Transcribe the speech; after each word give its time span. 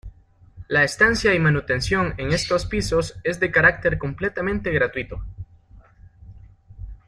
La 0.67 0.83
estancia 0.83 1.35
y 1.35 1.37
manutención 1.37 2.15
en 2.17 2.31
estos 2.33 2.65
pisos 2.65 3.19
es 3.23 3.39
de 3.39 3.51
carácter 3.51 3.99
completamente 3.99 4.71
gratuito. 4.71 5.23